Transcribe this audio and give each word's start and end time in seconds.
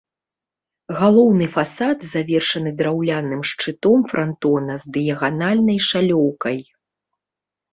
Галоўны 0.99 1.45
фасад 1.57 1.97
завершаны 2.13 2.73
драўляным 2.81 3.41
шчытом 3.51 3.99
франтона 4.15 4.73
з 4.85 4.95
дыяганальнай 4.97 5.79
шалёўкай. 5.91 6.57